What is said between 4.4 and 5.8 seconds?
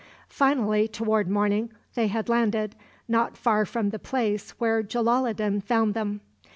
where Jalaloddin